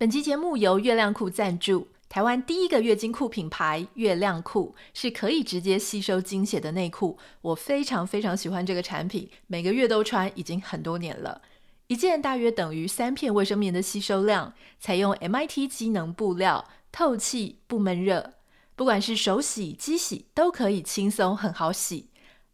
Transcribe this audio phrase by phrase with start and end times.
[0.00, 1.86] 本期节目由月亮裤赞助。
[2.08, 11.42] 台湾第一个月经裤品牌月亮裤是可以直接吸收经血的内裤，我非常非常喜欢这个产品，每个月都穿，已经很多年了。
[11.88, 18.32] 一件大约等于三片卫生棉的吸收量，采用 MIT 机能布料，透气不闷热，
[18.74, 22.06] 不管是手洗、机洗都可以轻松很好洗。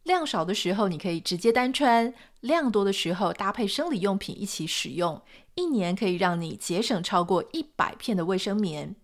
[0.02, 5.20] 量少的时候你可以直接单穿，量多的时候搭配生理用品一起使用，
[5.56, 8.94] 一年可以让你节省超过一百片的卫生棉。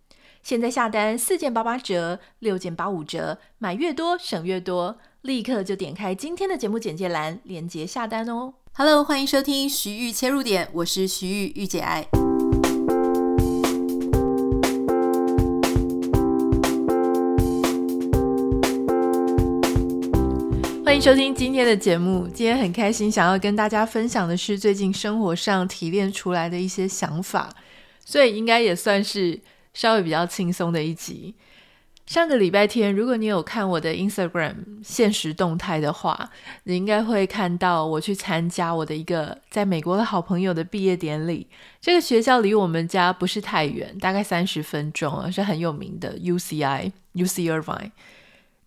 [0.42, 8.54] 现在下单四件八八折，六件八五折，买越多省越多，立刻就点开今天的节目简介栏，链接下单哦。
[8.74, 12.06] Hello，欢迎收听徐玉切入点，我是徐玉玉姐爱。
[20.92, 27.48] 欢迎收听今天的节目，今天很开心，想要跟大家分享的是最近生活上提炼出来的一些想法，
[28.04, 29.40] 所以应该也算是。
[29.72, 31.34] 稍微比较轻松的一集。
[32.04, 36.28] 上个礼拜天，如果你有看我的 Instagram 现实动态的话，
[36.64, 41.46] 你应该会看到我去参加我的一个在美国的好朋友的毕业典礼。
[41.80, 47.92] 这个学校离我们家不是太远，大概三十分钟，是很有名的 UCI UC Irvine。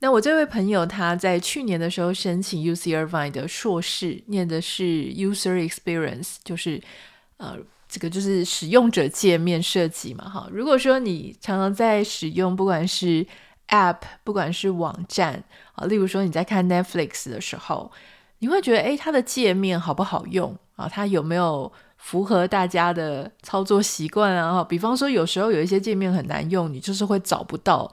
[0.05, 6.79] 那我这位朋友他在去年的时候申请 UC Irvine 的硕士，念的是 User Experience，就是
[7.37, 7.57] 呃。
[7.87, 10.49] 这个就是使用者界面设计嘛，哈。
[10.51, 13.25] 如果说你常常在使用，不管是
[13.69, 15.41] App，不管是网站
[15.75, 17.89] 啊，例如说你在看 Netflix 的时候，
[18.39, 20.89] 你会觉得，哎，它的界面好不好用啊？
[20.89, 24.61] 它有没有符合大家的操作习惯啊？
[24.63, 27.89] 比方说，有时候有一些界面很难用，你就是会找不到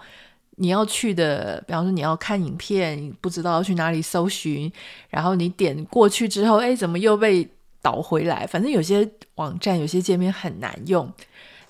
[0.56, 1.62] 你要去的。
[1.66, 4.70] 比方说，你要看影片，不知道要去哪里搜寻，
[5.08, 7.48] 然后你点过去之后，哎，怎么又被
[7.80, 11.10] 导回来，反正有些网站、有些界面很难用。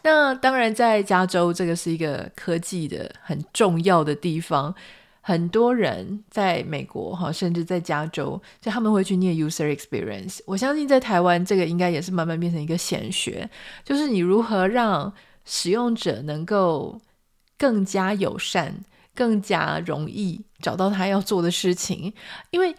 [0.02, 4.74] 那当然，在加州这个是一个科技的很重要的地方，
[5.20, 10.40] 很多人在美国哈，甚至在加州，就他们会去念 user experience。
[10.44, 13.48] 我相信在台湾，这个应该也是慢慢变成一个显学，
[13.84, 15.12] 就是你如何让
[15.44, 17.00] 使用者能够
[17.62, 18.74] 更加友善、
[19.14, 22.12] 更加容易找到他要做的事情，
[22.50, 22.74] 因为。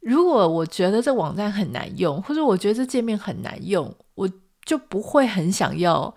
[0.00, 4.30] 如果我觉得这网站很难用，或者我觉得这界面很难用，我
[4.64, 6.14] 就不会很想要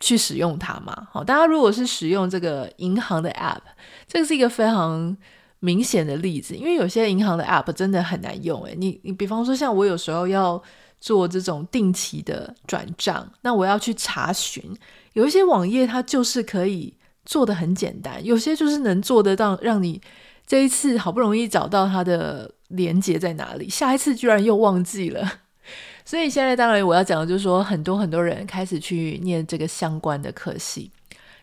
[0.00, 1.06] 去使用它嘛。
[1.12, 3.60] 好，大家如果是使用这个银行的 App，
[4.08, 5.14] 这个是一个非常
[5.60, 8.64] 明显的例子，因为有些银行的 App 真的很难用。
[8.64, 10.60] 诶，你你比方说像我有时候要
[10.98, 14.74] 做这种定期的转账，那我要去查询，
[15.12, 16.94] 有一些网页它就是可以
[17.30, 20.00] 做的很简单，有些就是能做得到让你
[20.46, 22.50] 这一次好不容易找到它的。
[22.70, 23.68] 连接在哪里？
[23.68, 25.28] 下一次居然又忘记了，
[26.06, 30.88] 所以现在当然我要讲的就是说，很多很多人开始去念这个相关的科系。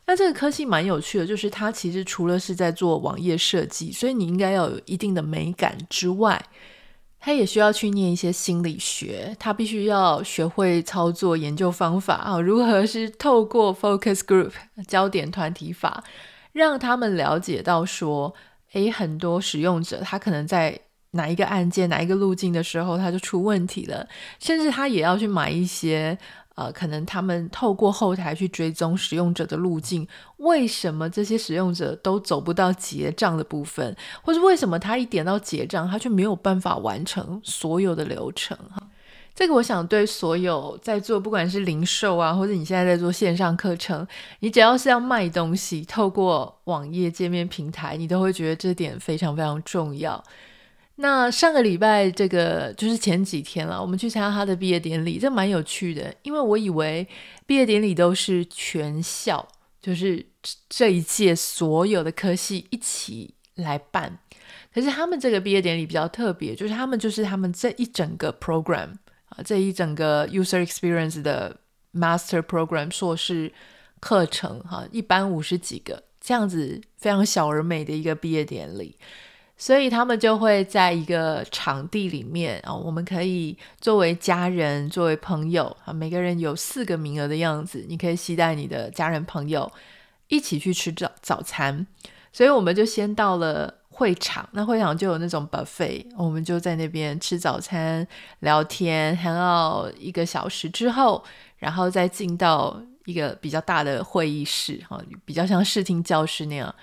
[0.06, 6.42] 那这个科系蛮有趣的，就是它其实除了是在做网页设计，所以你应该要有一定的美感之外，
[7.28, 14.52] 他也需要去念一些心理学，他必须要学会操作研究方法啊，如何是透过 focus group
[14.88, 16.02] 焦点团体法，
[16.54, 18.34] 让他们了解到说，
[18.72, 20.80] 诶，很多使用者他可能在
[21.12, 24.08] 哪一个按键，哪一个路径的时候，他就出问题了。
[24.40, 26.18] 甚至他也要去买一些，
[26.58, 30.08] 呃，可能他们透过后台去追踪使用者的路径，
[30.38, 38.58] 为什么这些使用者都走不到结账的部分，或是为什么他一点到结账，他却没有办法完成所有的流程？
[38.74, 38.82] 哈，
[39.36, 44.08] 这个我想对所有在做，不管是零售啊，或者你现在在做线上课程，
[44.40, 50.24] 你只要是要卖东西，透过网页界面平台，你都会觉得这点非常非常重要。
[51.00, 56.14] 那上个礼拜，这个就是前几天了，我们去参加他的毕业典礼，这蛮有趣的。
[56.24, 57.08] 因为我以为
[57.46, 59.48] 毕业典礼都是全校，
[59.80, 60.26] 就是
[60.68, 64.18] 这一届所有的科系一起来办。
[64.74, 68.90] 可是他们这个毕业典礼比较特别，就是他们就是他们这一整个 program
[69.30, 71.56] 啊，这一整个 user experience 的
[71.94, 73.54] master program 硕士
[74.00, 78.98] 课程哈，一般五十几个这样子，非常小而美的一个毕业典礼。
[79.58, 89.72] 所以他们就会在一个场地里面啊，我们可以作为家人、作为朋友啊，每个人有四个名额的样子，你可以携带你的家人朋友
[90.28, 91.88] 一起去吃早早餐。
[92.32, 98.08] 所以我们就先到了会场，那会场就有那种 buffet，我们就在那边吃早餐、
[98.42, 101.24] 聊天，还要一个小时之后，
[101.58, 106.76] 然后再进到一个比较大的会议室，哈，比较像视听教室那样。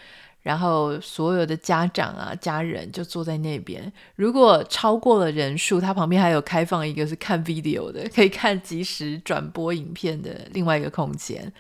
[0.45, 3.93] 然后所有的家长啊、家人就坐在那边。
[4.15, 11.53] 如果超过了人数，它旁边还有开放一个是看 video 的，可以看即时转播影片的另外一个空间。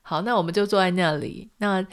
[0.00, 1.48] 好，那我们就坐在那里。
[1.58, 1.86] 那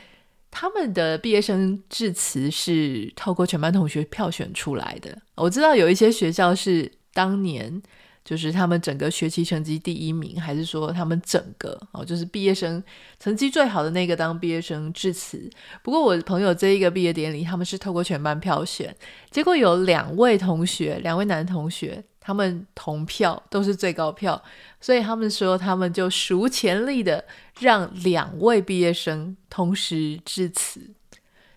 [0.49, 5.15] 他们的毕业生致辞是透过全班同学票选出来的。
[5.35, 7.81] 我知道有一些学校是当年。
[8.23, 12.83] 就是他们整个学期成绩第一名，还是说他们整个哦，就是毕业生
[13.19, 15.49] 成绩最好的那个当毕业生致辞。
[15.81, 18.95] 不过我朋友这一个毕业典礼，他们是透过全班票选，
[19.31, 24.39] 结果有两位同学，两位男同学，他们同票都是最高票，
[24.79, 27.25] 所以他们说他们就史无前例的
[27.59, 30.91] 让两位毕业生同时致辞。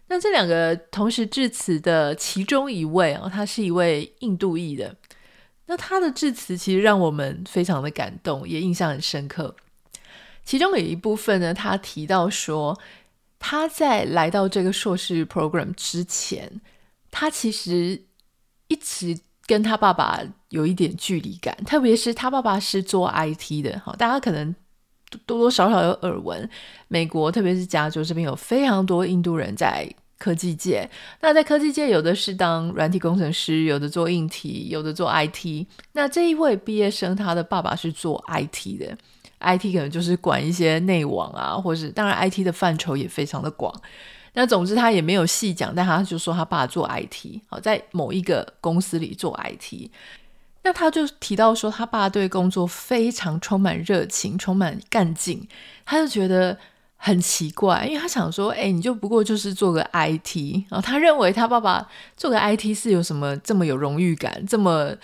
[0.08, 4.94] 那这两个同时致辞的其中一位哦，他是一位印度裔的。
[5.66, 9.54] 那他的致辞其实让我们非常的感动，也印象很深刻。
[10.44, 12.78] 其中有一部分呢，他提到说，
[13.38, 16.60] 他在来到这个硕士 program 之前，
[17.10, 18.02] 他其实
[18.66, 24.54] 一直跟他爸爸有一点距离感，特别是他爸爸是做 IT 的，好，大家可能
[25.24, 26.50] 多多少少有耳闻，
[26.88, 29.88] 美国特别是加州这边有非常多印度人在。
[30.22, 30.88] 科技界，
[31.20, 35.66] 那在科技界，有的是当软体工程师，有的做硬体，有的做 IT。
[35.94, 38.96] 那这一位毕业生，他的爸爸是做 IT 的
[39.40, 43.74] ，IT 可能就是管一些内网啊，或是当然 IT 的范畴也非常的广。
[44.34, 49.90] 那总之他也没有细讲，但他就说他爸做 IT，好，在某一个公司里做 IT。
[50.62, 55.48] 那他就提到说，他爸对工作非常充满热情，充满干劲，
[55.84, 56.56] 他就觉得。
[57.04, 61.84] 很奇怪，因为他想说，哎，你就不过就是做个 IT，然后他认为他爸爸
[62.16, 64.94] 做个 IT 是有什么这么有荣誉感，这么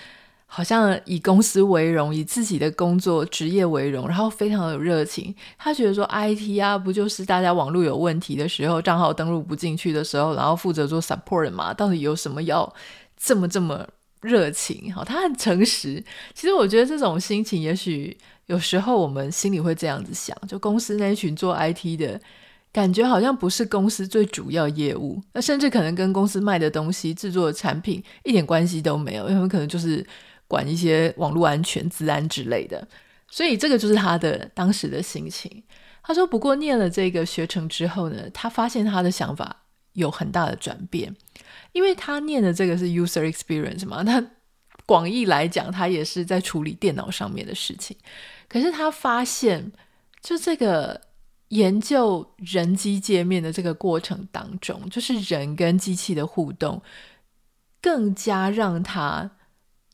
[0.47, 5.35] 好像以公司为荣，以自己的工作职业为荣，然后非常有热情。
[5.59, 11.75] 他觉得说 IT 啊，不就是大家网络有问题的时候，账号登录不进去的时候，然后负责做 support 嘛？
[11.75, 12.73] 到底有什么要
[13.17, 13.85] 这么这么
[14.21, 14.95] 热情？
[14.95, 16.01] 好，他很诚实。
[16.33, 18.17] 其实我觉得这种心情，也许。
[18.49, 22.21] 有时候我们心里会这样子想，就公司那一群做 IT 的，
[22.73, 30.05] 感觉好像不是公司最主要业务，那甚至可能跟公司卖的东西、制作的产品一点关系都没有，因为他们可能就是
[30.47, 32.87] 管一些网络安全、治安之类的。
[33.31, 35.63] 所以这个就是他的当时的心情。
[36.03, 41.15] 他说：“不过念了这个学程之后呢，他发现他的想法有很大的转变，
[41.73, 44.25] 因为他念的这个是 user experience 嘛，他
[44.89, 47.95] 广义来讲，他也是在处理电脑上面的事情。”
[48.49, 49.71] 可是他发现，
[50.23, 50.99] 就这个
[51.49, 56.81] 研究人机界面的这个过程当中，就是人跟机器的互动，
[57.83, 59.31] 更加让他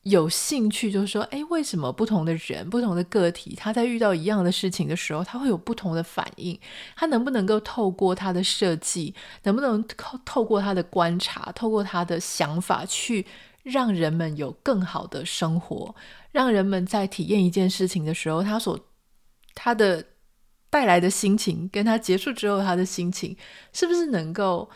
[0.05, 0.93] 有兴趣。
[0.93, 6.57] 就是说，哎，为什么不同的人、不同的个体，他在遇到一样的事情的时候，他会有不同的反应？
[6.95, 9.13] 他能不能够透过他的设计，
[9.43, 13.27] 能不能透透过他的观察，透过他的想法，去
[13.65, 15.95] 让人们有更好的生活？
[16.31, 18.79] 让人们在体验一件事情的时候，他所
[19.55, 20.05] 他的
[20.69, 23.35] 带来的心情，跟他结束之后他的心情，
[23.73, 24.69] 是不是能够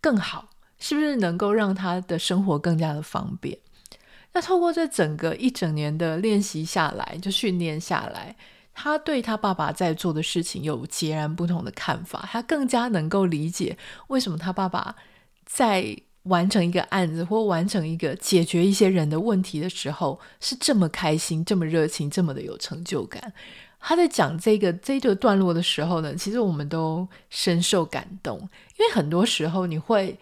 [0.00, 0.50] 更好？
[0.78, 3.58] 是不是能够让他的生活更加的方便？
[4.32, 8.36] 那透过这整个一整年的练习下来，就训练下来，
[8.72, 13.76] 他对他爸爸在做的事情有截然不同的看法，他更加能够理解
[14.06, 14.94] 为什么他爸爸
[15.44, 15.96] 在。
[16.24, 23.32] 完成一个案子或完成一个解决一些人的问题的时候，是这么开心、这么热情、这么的有成就感。
[23.80, 28.38] 他在讲这个这个段落的时候呢，其实我们都深受感动，
[28.78, 30.16] 因为很多时候你会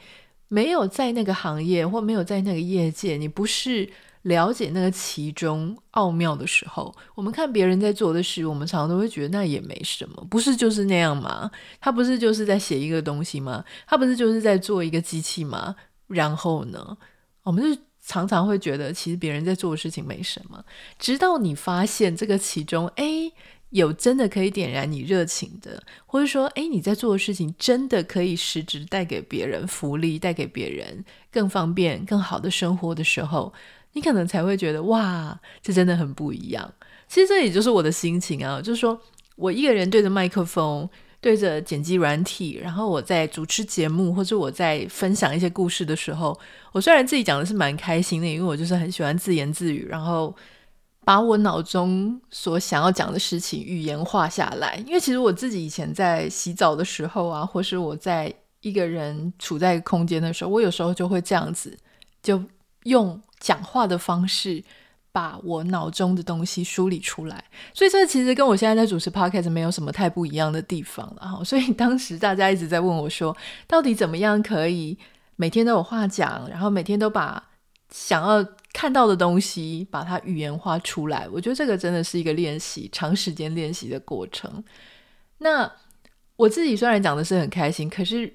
[0.49, 3.87] 没有在那个行业或没有在那个业界，你不是
[4.23, 11.51] 了解那个其中奥妙的时候，我们看别人在做的事，我们常常都会觉得那也没什么，不是就是那样吗？
[11.83, 13.63] 他不是就是在写一个东西吗？
[13.87, 15.77] 他不是就是在做一个机器吗？
[16.11, 16.99] 然后呢，
[17.45, 20.65] 我们就常常会觉得，其实别人在做的事情没什么，
[20.99, 23.31] 直到你发现这个其中，哎，
[23.69, 33.53] 有真的可以点燃你热情的，或者说，哎，你在做的事情真的可以实质带给别人福利，带给别人更方便、更好的生活的时候，
[33.93, 36.73] 你可能才会觉得，哇，这真的很不一样。
[37.07, 39.01] 其实这也就是我的心情啊，就是说
[39.37, 40.89] 我一个人对着麦克风。
[41.21, 46.39] 对着剪辑软体，然后我在主持节目或者我在分享一些故事的时候，
[46.73, 50.35] 我虽然自己讲的是蛮开心的，因为我就是很喜欢自言自语，然后
[51.05, 54.83] 把我脑中所想要讲的事情语言化下来。
[54.87, 61.77] 因为其实我自己以前在洗澡的时候啊，或是我在一个人处在空间的时候，我有时候就会这样子，
[62.23, 62.43] 就
[62.85, 64.63] 用讲话的方式
[65.13, 67.45] 把我脑中的东西梳理出来。
[67.75, 71.45] 所以这其实跟我现在在主持 podcast 没有什么太不一样的地方了哈。
[71.45, 73.37] 所以当时大家一直在问我说，
[73.67, 74.97] 到底怎么样可以
[75.37, 77.43] 每天都有话讲，然后每天都把
[77.91, 81.29] 想要看到的东西把它语言化出来？
[81.33, 84.63] 我觉得这个真的是一个练习，长时间练习的过程。
[85.39, 85.71] 那
[86.37, 88.33] 我自己虽然讲的是很开心，可是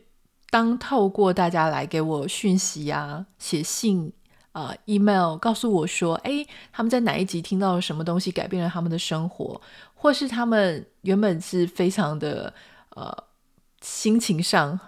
[0.50, 4.12] 当透过大家来给我讯息啊、写信
[4.56, 9.60] 啊、email 告诉我说，诶，他们在哪一集听到了什么东西改变了他们的生活，
[9.94, 12.54] 或是他们原本是非常的
[12.92, 13.14] 呃
[13.82, 14.80] 心情上、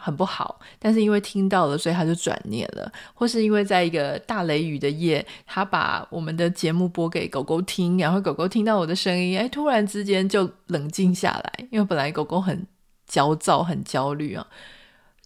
[0.00, 12.66] 很不好，但是因为听到了，所以他就转念了，或是因为在一个大雷雨的夜，他把我们的节目播给狗狗听，然后狗狗听到我的声音，诶，突然之间就冷静下来，因为本来狗狗很。
[13.06, 14.46] 焦躁，很焦虑啊，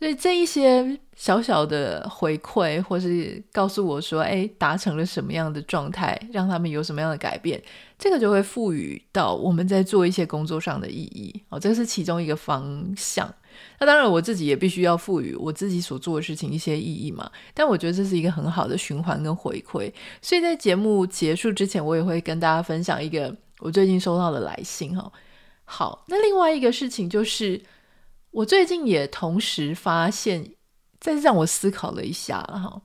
[0.04, 7.62] 所以这一些小小的回馈，或是告诉我说，哎，达成了什么样的状态，让他们有什么样的改变，
[7.98, 13.34] 这个就会赋予到我们在做一些工作上的意义哦，这是其中一个方向。
[13.80, 17.30] 那当然，我自己也必须要赋予我自己所做的事情一些意义嘛。
[17.54, 19.90] 但我觉得这是一个很好的循环跟回馈。
[20.20, 25.10] 所以在节目结束之前，我也会跟大家分享一个我最近收到的来信哈。
[25.64, 27.62] 好，那另外一个事情就是。
[28.34, 30.50] 我最近也同时发现，
[30.98, 32.82] 再让我思考了一下了哈。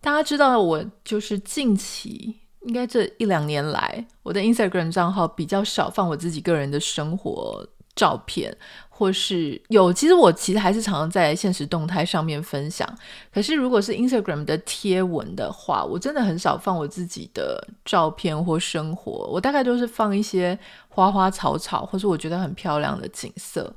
[0.00, 8.56] 大家知道，我就是近期应该这一两年来，我的 Instagram 账号比较少放我自己个人的生活照片，
[8.88, 12.88] 或是有，其实我其实还是常常在现实动态上面分享。
[13.30, 23.70] 可是如果是 Instagram 的贴文的话，我真的很少放我自己的照片或生活，我大概都是放一些花花草草，或是我觉得很漂亮的景色。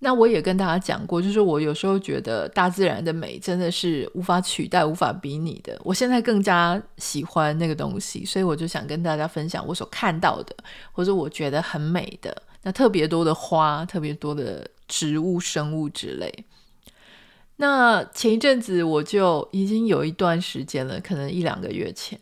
[0.00, 5.76] 那我也跟大家讲过，就是我有时候觉得大自然的美真的是无法取代、无法比拟的。
[5.82, 10.54] 我现在更加喜欢那个东西，所以我就想跟大家分享我所看到的，
[10.92, 16.32] 或者我觉得很美的，那特别多的花、特别多的植物、生物之类。
[17.56, 22.16] 那前一阵子我就已经有一段时间了，可能一两个月前，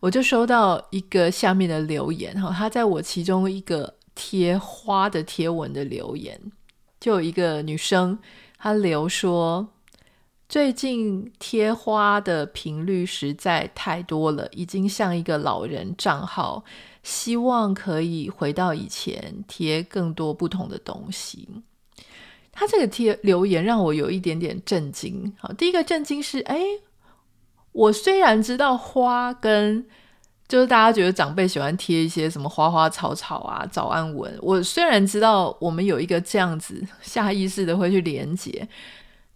[0.00, 6.40] 我就收到一个下面的留言哈，他在我其中一个贴花的贴文的留言。
[7.00, 8.18] 就有一个女生，
[8.58, 9.66] 她留说，
[10.48, 16.62] 最近贴花的频率实在太多了，已经像一个老人账号，
[17.02, 21.48] 希望可以回到以前，贴更多不同的东西。
[22.52, 25.32] 她这个贴留言让我有一点点震惊。
[25.38, 26.60] 好，第一个震惊是，哎，
[27.72, 29.86] 我虽然知道花跟
[30.50, 34.36] 就是大家觉得长辈喜欢贴一些什么花花草草啊、早安文。
[34.42, 38.68] 我虽然知道我们有一个这样子下意识的会去连接，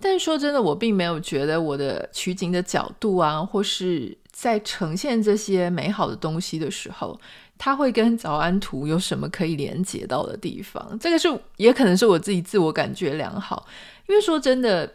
[0.01, 7.17] 但说真的，我并没有觉得我的取景的角度啊，或是在呈现这些美好的东西的时候，
[7.57, 10.99] 它会跟早安图有什么可以连接到的地方。
[10.99, 11.29] 这个是
[11.59, 13.65] 也可能是我自己自我感觉良好，
[14.09, 14.93] 因为说真的，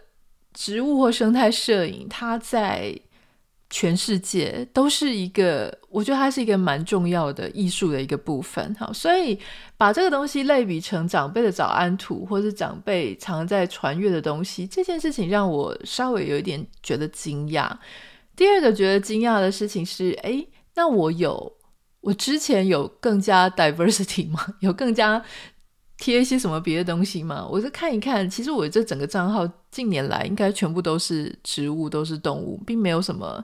[0.53, 2.93] 植物或生态摄影，它在。
[3.69, 8.75] 全世界都是一个，我觉得它是一个蛮重要的艺术的一个部分。
[8.79, 9.38] 好，所以
[9.77, 17.71] 把这个东西类比成长辈的早安图，或是长辈常在传阅的东西，这件事情让我稍微有一点觉得惊讶。
[18.35, 21.53] 第二个觉得惊讶的事情是，诶，那我有
[22.01, 24.39] 我之前有更加 diversity 吗？
[24.61, 25.23] 有更加
[26.00, 27.46] 贴一些什么别的东西吗？
[27.51, 33.44] 我再看一看，其实我这整个账号近年来应该全部都是植物，都是动物，并没有什么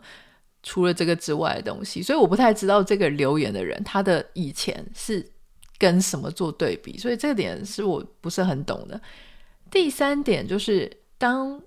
[0.64, 5.24] 除了这个之外的东西，所以我不太知道这个留言的人他的以前是
[5.78, 9.00] 跟什么做对比，所以这点是我不是很懂的。
[9.70, 11.62] 第三点就是，当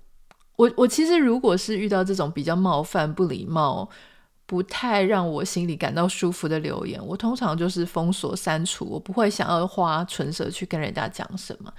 [0.55, 3.87] 我我其实如果是遇到这种比较冒犯、不礼貌。
[4.49, 11.71] 不太让我心里感到舒服的留言，我通常就是封锁删除，我不会想要花唇舌去跟人家讲什么。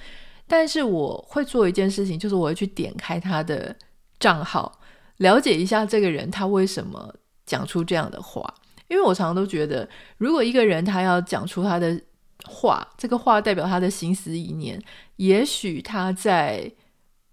[0.47, 3.75] 但是我会做一件事情，就是我会去点开他的
[4.21, 4.79] 账号，
[5.17, 7.13] 了解一下这个人他为什么
[7.45, 8.55] 讲出这样的话。
[8.87, 12.01] 因为我常常都觉得，如果一个人他要讲出他的
[12.45, 14.81] 话，这个话代表他的心思意念，
[15.17, 16.71] 也许他在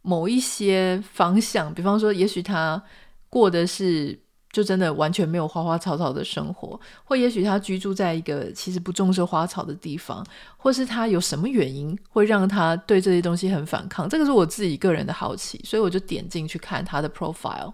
[0.02, 2.82] 某一些方向，比方说，也许他
[3.30, 4.20] 过的是。
[4.52, 10.26] 就真的完全没有花花草草的生活，或也许他居住在一个其实不重视花草的地方，
[10.56, 14.08] 或是他有什么原因会让他对这些东西很反抗。
[14.10, 17.74] 这个是我自己个人的好奇，所以我就点进去看他的 profile。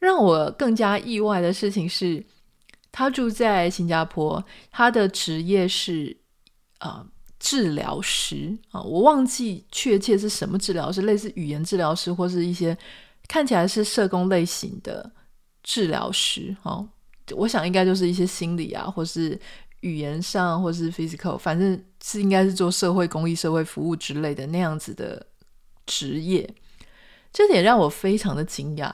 [0.00, 2.24] 让我更加意外的事情是，
[2.90, 6.16] 他住在新加坡，他的职业是
[6.78, 7.06] 啊、
[7.38, 12.76] 治疗师啊，我忘记确切是什么治疗师，类似语言治疗师或是一些
[13.28, 15.12] 看起来是社工类型的。
[15.62, 16.88] 治疗师，哦，
[17.36, 19.38] 我想应该就是一些心理啊，或是
[19.80, 25.26] 语言上，或是 physical，反正是应该是做社会公益、社会服务之类的那样子的
[25.86, 26.48] 职业。
[27.32, 28.92] 这点让我非常的惊讶，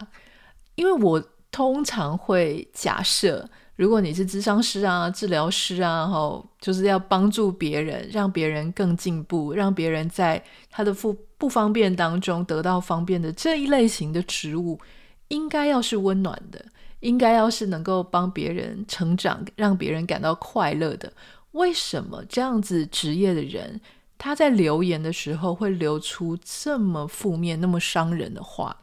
[0.75, 14.79] 因为我通常会假设，如果你是咨商师啊、治疗师啊，吼，就是要帮助别人，让别人更进步，让别人在他的不不方便当中得到方便的这一类型的职务，
[15.29, 16.65] 应该要是温暖的，
[17.01, 21.13] 应该要是能够帮别人成长，让别人感到快乐的。
[21.53, 23.81] 为什么这样子职业的人，
[24.19, 28.77] 他在留言的时候会流出这么负面、那么伤人的话？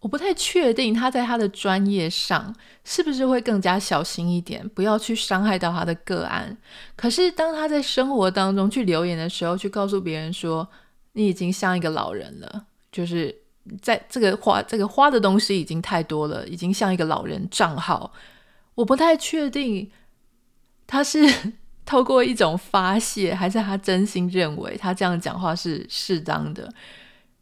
[0.00, 6.56] 我不太确定他在他的专业上是不是会更加小心一点，不要去伤害到他的个案。
[6.96, 10.66] 可是当他在生活当中去留言的时候，去告诉别人说
[11.12, 13.42] ：“你已经像一个老人了，就是
[13.80, 18.12] 在这个花这个花的东西已经太多了，已经像一个老人账号。”
[18.76, 19.90] 我不太确定
[20.86, 21.18] 他是。
[21.86, 26.72] 透过一种发泄，还是他真心认为他这样讲话是适当的？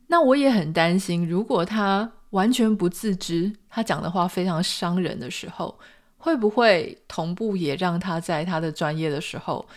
[0.06, 5.78] 那我也很担心，如果他完全不自知，他讲的话非常伤人的时候，
[6.16, 9.68] 会不会同步也让他在他的专业的时候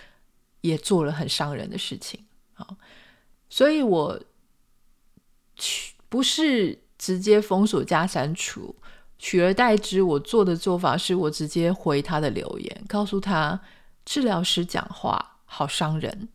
[0.62, 2.24] 也做了很伤人的事情？
[2.54, 2.78] 好，
[3.50, 4.18] 所以我
[5.58, 8.76] 去不是直接封锁加删除，
[9.18, 13.58] 取而代之，我做的做法是我直接回他的留言，告诉他。
[14.04, 16.28] 治疗师讲话好伤人。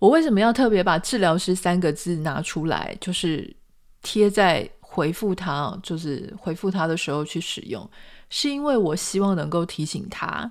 [0.00, 3.54] 我为什么要特别把“治疗师”三个字拿出来，就是
[4.02, 7.88] 贴在回复他，就是回复他的时候去使用？
[8.28, 10.50] 是因为我希望能够提醒他，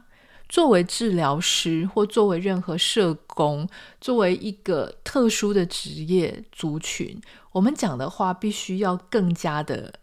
[0.49, 3.67] 作为治疗师或作为任何社工，
[3.99, 7.19] 作为一个特殊的职业族群，
[7.51, 9.93] 我们讲的话必须要更加的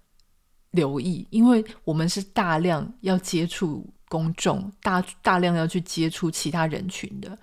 [0.71, 3.87] 留意，因为我们是大量要接触。
[4.07, 7.37] 公众大大量要去接触其他人群的，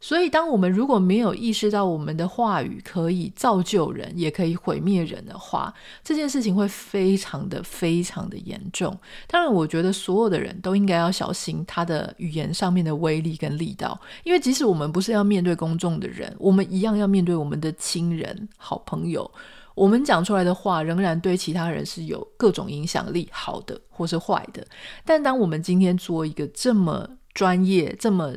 [0.00, 5.74] 所以当我们如果没有意识到我们的话语可以造就人，也可以毁灭人的话，
[6.04, 8.96] 这件事情会非常的非常的严重。
[9.26, 19.28] 当然，我觉得所有的人都应该要小心他的语言上面的威力跟力道，因为即使我们不是要面对公众的人，我们一样要面对我们的亲人、好朋友。
[19.74, 24.64] 我们讲出来的话仍然对其他人是有各种影响力，好的或是坏的。
[25.04, 28.34] 但当我们今天做一个这么专业、这么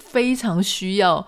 [0.00, 1.24] 非常需要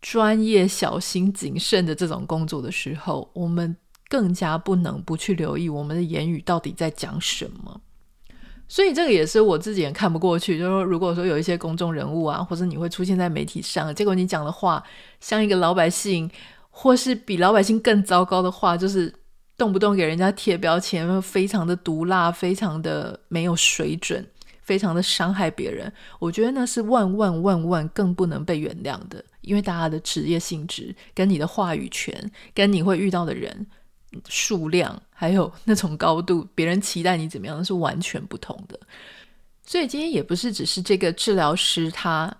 [0.00, 3.76] 专业、小心谨慎的这种工作的时候，我们
[4.08, 7.78] 更加不能不去留意我们的言语到底在讲什么。
[8.66, 10.56] 所以这个也是我自己也看不过去。
[10.56, 14.82] 就是说，如果说有一些公众人物啊，或者你会出现在媒体上，结果你讲的话
[15.20, 16.30] 像一个老百姓。
[16.72, 19.12] 或是比老百姓更糟糕的话，就是
[19.58, 24.24] 动不动给人家贴标签，非常的毒辣，非常的没有水准，
[24.70, 25.92] 非常的伤害别人。
[26.20, 32.14] 我觉得那是万万万万更不能被原谅的，因为大家的职业性质、跟你的话语权、
[32.54, 33.66] 跟你会遇到的人
[34.28, 38.78] 数量，还有那种高度，别人期待你怎么样是完全不同的。
[39.66, 42.32] 所以今天也不是只是这个治疗师他。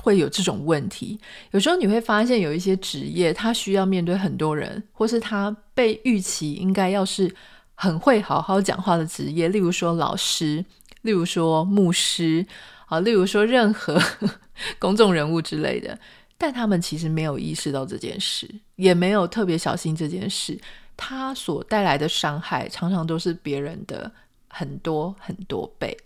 [0.00, 1.18] 会有这种问题，
[1.50, 7.34] 有时候你会发现有一些职业，他需要面对很多人，或是他被预期应该要是
[7.74, 10.64] 很会好好讲话的职业，例如说老师，
[11.02, 12.44] 例如说牧师，
[12.86, 14.00] 啊，例如说任何
[14.78, 15.98] 公众人物之类的，
[16.36, 20.58] 但他们其实没有意识到这件事，也没有特别小心这件事，
[20.96, 24.10] 他所带来的伤害常常都是别人的
[24.48, 25.96] 很多很多倍。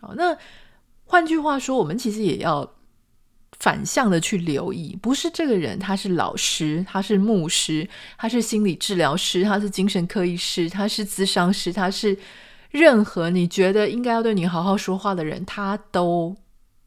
[0.00, 0.36] 好，那
[1.04, 2.70] 换句话说，我们其实也要。
[3.58, 12.16] 反向的去留意，不是这个人，他是老师，他是牧师，他是心理治疗师，他是精神科医师，他是咨商师，他是
[12.70, 16.36] 任何你觉得应该要对你好好说话的人，他都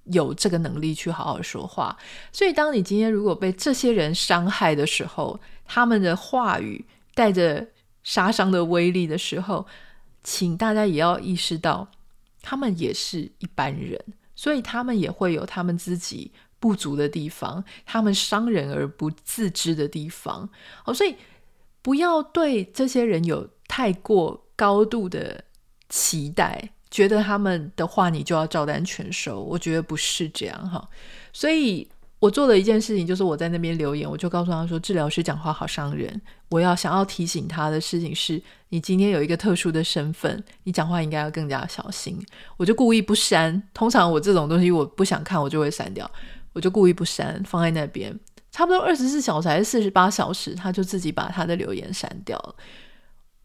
[0.06, 1.98] 有这个能力去好好说话。
[2.32, 7.67] 所以，当你今天如果被这些人伤害的时候，他们的话语带着
[8.04, 9.65] 杀伤的威力的时候，
[10.24, 11.88] 请大家也要意识到，
[12.41, 14.00] 他们也是一般人，
[14.36, 16.32] 所以他们也会有他们自己。
[16.62, 20.48] 不足的地方，他们伤人而不自知的地方，
[20.86, 21.15] 哦，所以
[21.82, 25.44] 不要对这些人有太过高度的
[25.91, 29.43] 期待，觉得他们的话你就要照单全收。
[29.43, 30.89] 我觉得不是这样哈。
[31.32, 31.88] 所以
[32.19, 36.21] 我做的一件事情就是我在那边留言，我就告诉他说，治疗师讲话好伤人。
[36.49, 42.19] 我要想要提醒他的事情是，你今天有一个特殊的身份，你讲话应该要更加小心。
[42.58, 46.10] 我就故意不删，通常我这种东西我不想看，我就会删掉。
[46.54, 48.13] 我就故意不删，放在那边，
[48.51, 52.56] 差不多二十四小时还是四十八小时，他就自己把他的留言删掉了。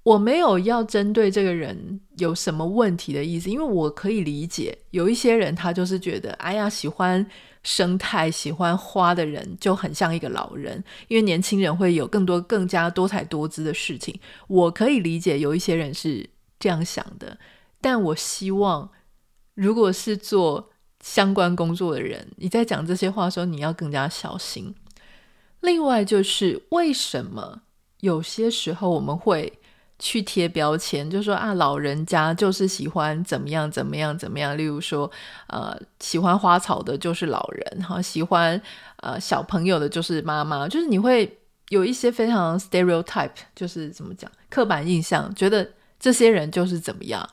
[0.07, 7.27] 我没有要针对这个人有什么问题的意思，因为我可以理解有一些人他就是觉得，哎呀，喜欢
[7.65, 14.17] 生态、喜欢花的人就很像一个老人，因为年轻人会有更多、更加多彩多姿的事情。
[14.47, 16.25] 我可以理解有一些人是
[16.61, 17.37] 这样想的，
[17.81, 18.89] 但我希望，
[19.55, 20.71] 如果是做
[21.03, 24.73] 相关工作的人，你在讲这些话的时候，你要更加小心。
[25.63, 27.63] 另外就是为什么
[28.03, 29.53] 有些时候我们会
[29.99, 34.57] 去贴标签，就说啊，老人家就是喜欢怎么样怎么样怎么样。
[34.57, 35.11] 例如说，
[35.47, 38.61] 呃，喜欢花草的就是老人哈，喜欢
[38.97, 41.39] 呃小朋友的就是妈妈，就是你会
[41.71, 45.67] 有一些非常 stereotype，就是怎么讲，刻板印象，觉得
[45.99, 47.27] 这些人就是怎么样。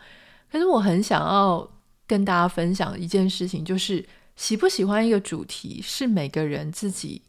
[0.49, 1.69] 可是我很想要
[2.07, 4.05] 跟大家分享一件事情，就是
[4.37, 7.21] 喜不喜欢一个主题是每个人自己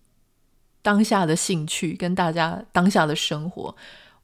[0.81, 3.75] 当下的兴趣跟大家当下的生活。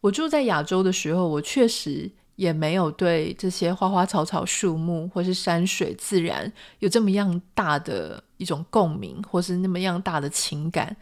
[0.01, 10.97] 我住在亚洲的时候，我确实也没有对这些花花草草、树木或是山水自然有这么样大的一种共鸣，或是那么样大的情感。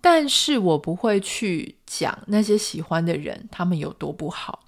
[0.00, 4.64] 但是我不会去讲那些喜欢的人他们有多不好。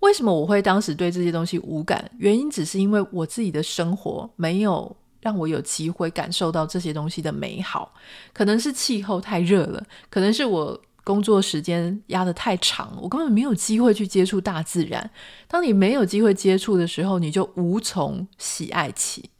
[0.00, 2.10] 为什么我会当时对这些东西无感？
[2.18, 7.94] 原因只是因为我自己的生活没有让我有机会感受到这些东西的美好。
[8.34, 10.78] 可能是气候太热了，可能是我。
[11.06, 15.08] 工作时间压得太长，我根本没有机会去接触大自然。
[15.46, 19.30] 当你没有机会接触的时候，你就无从喜爱起。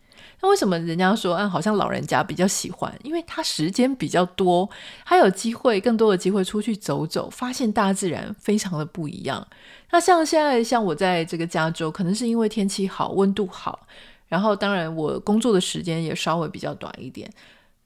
[0.40, 2.96] 那为什么人家说啊，好像老人家比较喜欢？
[3.02, 4.70] 因为他时间比较多，
[5.04, 9.44] 他有机会更多的机会出去走走，发现大自然非常的不一样。
[9.90, 13.88] 那像现在，像我在这个加州，可能是因为天气好，温度好，
[14.28, 17.28] 然后当然我工作的时间也稍微比较短一点。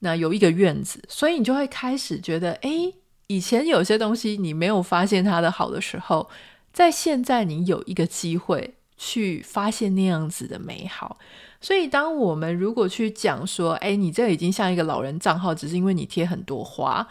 [0.01, 2.95] 那有一个院子，所以你就会开始觉得，诶。
[3.31, 6.29] 以前有些东西你没有发现它的好的时候，
[6.73, 11.17] 在现在你有一个机会去发现那样子的美好。
[11.61, 17.07] 所以，当我们如果去讲说，哎，你这已经像一个老人账号，只是因为你贴很多花，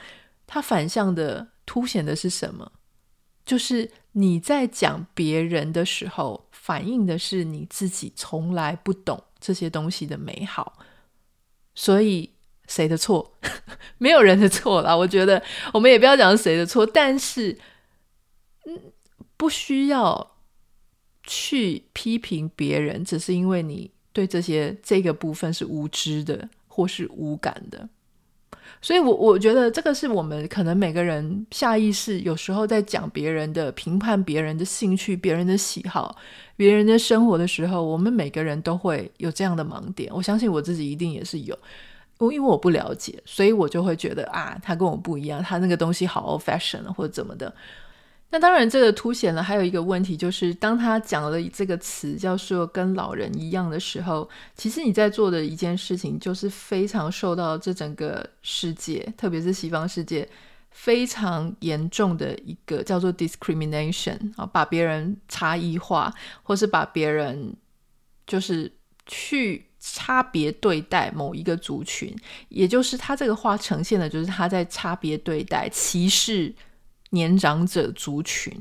[0.45, 2.69] 它反向的凸显的是什么？
[3.45, 10.73] 就是你在讲别人的时候，反映的是你自己从来不懂这些东西的美好。
[11.73, 12.31] 所以。
[12.69, 13.33] 谁的错？
[13.97, 14.95] 没有人的错啦。
[14.95, 17.57] 我觉得我们也不要讲谁的错，但是，
[18.65, 18.79] 嗯，
[19.35, 20.35] 不需要
[21.23, 27.89] 去批评别人，只是因为你对这些这个部分是无知的或是无感的。
[28.81, 36.15] 所以我，我我觉得这个是我们可能每个人下意识有时候在讲别人的、评判别人的兴趣、别人的喜好、
[36.55, 40.09] 别人的生活的时候，我们每个人都会有这样的盲点。
[40.13, 41.57] 我相信我自己一定也是有。
[42.19, 47.53] 因为我不了解，所以我就会觉得啊，他跟我不一样，他那个东西好 old fashion 或者怎么的。
[48.31, 60.27] 那当然，这个凸显了还有一个问题，就是当他讲了这个词叫做跟老人一样的时候，其实你在做的一件事情，就是非常受到这整个世界，特别是西方世界
[60.71, 67.55] 非常严重的一个叫做 discrimination 啊，把别人差异化，或是把别人
[68.27, 68.71] 就是
[69.05, 69.68] 去。
[69.79, 72.13] 差别对待某一个族群，
[72.49, 76.53] 也就是他这个话呈现的，就是他在差别对待、歧视
[77.11, 78.53] 年长者族群。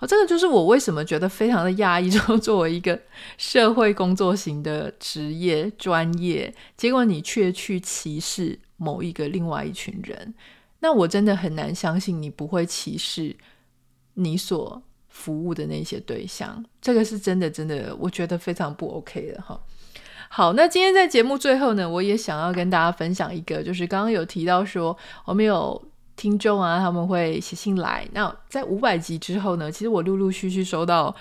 [0.00, 3.00] 哦，这个就是我为什么觉得非常的压抑，就作为一个
[3.36, 10.34] 社会工作型的职业专业，结果你却去歧视某一个另外一群人，
[10.78, 13.36] 那我真的很难相信你不会歧视
[14.14, 16.64] 你所服务的那些对象。
[16.80, 19.60] 这个是真的，真的，我觉得非常不 OK 的哈。
[20.30, 25.82] 好，那今天在节目最后呢，我也想要跟大家分享一个，就是刚刚有提到说，我们有
[26.16, 28.06] 听众啊，他们会写信来。
[28.12, 31.14] 那在五百集之后呢，其实我陆陆续续收到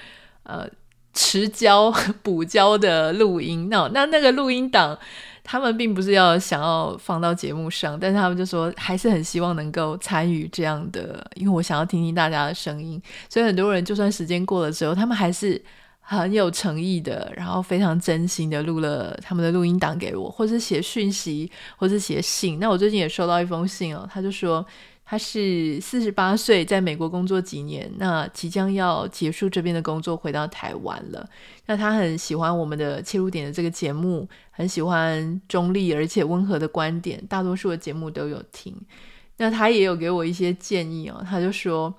[0.44, 0.68] 呃
[1.14, 1.90] 迟交
[2.22, 3.70] 补交的录音。
[3.70, 4.96] 那那那个录音档，
[5.42, 13.02] 他们并不是要想要放到节目上，但是他们就说还是很希望能够参与这样的，因为我想要听听大家的声音。
[13.30, 15.64] 所以很多人就算时间过了之后，他们还是。
[16.10, 22.60] 很有诚意的，然后非常真心的录了他们的录音档给我，或是写讯息，或是写信。
[22.60, 24.66] 那我最近也收到一封信哦，他就说
[25.04, 31.30] 他是四十八岁，在美国工作几年，那即将要结束这边的工作，回到台湾了。
[31.66, 38.74] 那他很喜欢我们的切入点的这个节目，很喜欢中立而且温和的观点，大多数的节目都有听。
[39.36, 41.94] 那他也有给我一些建议哦，他就说。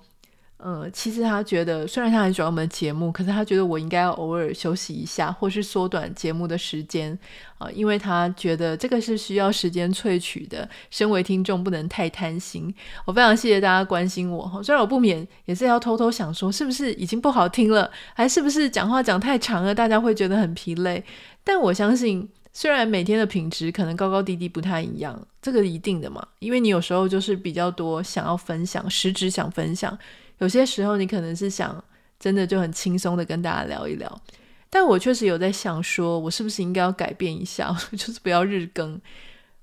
[0.61, 7.17] 呃，其实他觉得，虽然他很喜欢我们的节目，可是他觉得我应该要偶尔休息一下，或是缩短节目的时间
[7.59, 10.67] 啊、因为他觉得这个是需要时间萃取的。
[10.91, 12.73] 身为听众，不能太贪心。
[13.05, 21.01] 我非常谢谢大家关心我哈，虽然我不免也是要偷偷想说，是不是已经不好听了，还是不是讲话讲太长了，大家会觉得很疲累？
[21.45, 29.97] 但我相信，虽然每天的品质可能高高低低不太一样，这个一定的嘛，因为你有时候就是比较多想要分享，实质想分享。
[30.39, 31.81] 有些时候你可能是想
[32.19, 34.21] 真的就很轻松的跟大家聊一聊，
[34.69, 38.99] 但我确实有在想说，我是不是应该要改变一下， 就是不要日更。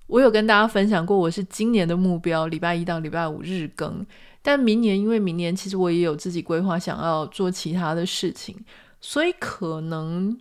[0.06, 4.06] 我有跟大家分享过，我是今年的目标，礼拜一到礼拜五日更。
[4.40, 8.56] 但明年，因为明年其实我也有自己规划，想要做其他的事情，
[9.00, 10.38] 所以可能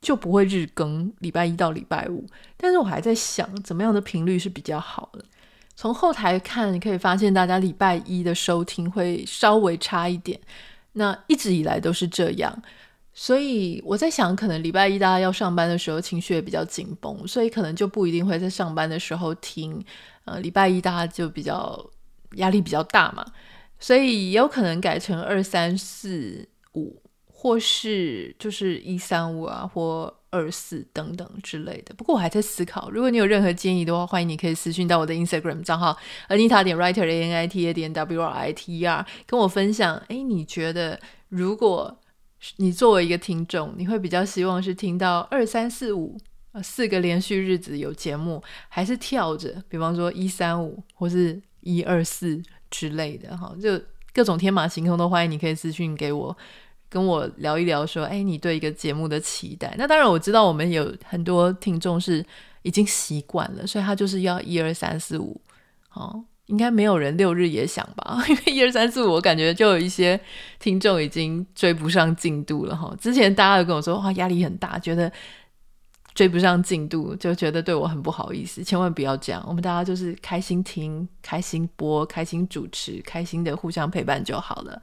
[0.00, 2.24] 就不会日更，礼拜一到礼拜五。
[2.56, 5.24] 但是我还在想，怎么样的频率是比较好的。
[5.76, 10.40] 从后台看，你可以发现大家礼拜一的收听会稍微差一点，
[10.92, 12.62] 那一直以来都是这样，
[13.12, 19.84] 所以我在想，可能礼拜一大家要上班的时候情绪也比较紧绷，所以可能就不一定会在上班的时候听。
[20.24, 21.78] 呃，礼拜一大家就比较
[22.36, 23.22] 压力比较大嘛，
[23.78, 30.15] 所以也有可能改成二三四五，或是就是一三五啊，或。
[30.30, 32.90] 二四等等之类的，不过我还在思考。
[32.90, 35.96] 如果你有任何建议的话，欢迎你可以私讯到我的 Instagram 账号
[36.28, 39.96] Anita 点 Writer A N I T A 点 W R I T E R，跟我分享。
[40.08, 41.98] 诶，你觉得如果
[42.56, 46.18] 你作为一个听众，你会比较希望是听到二三四五
[46.62, 53.36] 四个连续日子有节目，还是跳着，比方说一三五或是一二四之类的？
[53.36, 53.80] 哈，就
[54.12, 56.36] 各种天马行空都欢迎，你可以私讯给我。
[56.88, 59.74] 跟我聊一聊，说，哎，你对一个节目的期待？
[59.76, 62.24] 那当然，我知道我们有很多听众是
[62.62, 65.40] 已经习惯了，所以他就是要一二三四五，
[65.92, 68.22] 哦，应该没有人六日也想吧？
[68.28, 70.18] 因为一二三四五，我感觉就有一些
[70.58, 72.94] 听众已经追不上进度了哈。
[73.00, 75.10] 之前大家都跟我说，哇，压力很大，觉得
[76.14, 78.62] 追不上进度，就觉得对我很不好意思。
[78.62, 84.80] 千万不要这样，我们大家就是开心听、开心播、开心主持、开心的互相陪伴就好了。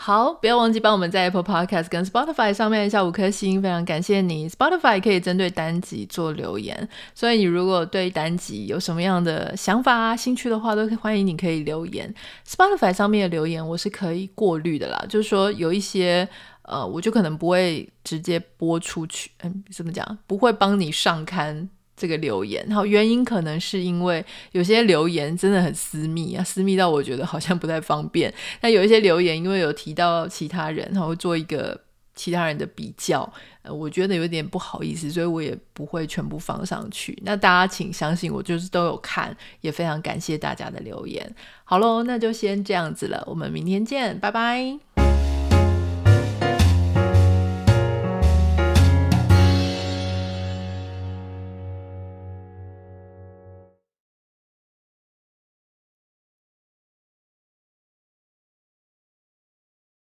[0.00, 4.48] 好，不要忘记帮我们在 Apple Podcast 跟 Spotify 上面下五颗星，非常感谢你。
[4.48, 12.14] Spotify 可以针对单集做留言，所以你如果对单集有什么样的想法啊、兴趣的话，都欢迎你可以留言。
[12.46, 16.26] Spotify 上面的留言我是可以过滤的啦，就是说有一些
[16.62, 20.16] 呃，我就可能不会直接播出去，嗯，怎么讲？
[20.28, 21.68] 不会帮你上刊。
[21.98, 28.32] 这个留言，然后原因可能是因为有些留言真的很私密啊，私密到我觉得好像不太方便。
[28.60, 31.78] 那有一些留言，因为有提到其他人，然后做一个
[32.14, 33.30] 其他人的比较，
[33.62, 37.16] 呃，我觉得有点不好意思，所以我也不会全部放上去。
[37.24, 41.34] 那大家请相信我，就是都有看，也非常感谢大家的留言。
[41.64, 44.87] 好喽，那就先这样子了，我们明天见，拜拜。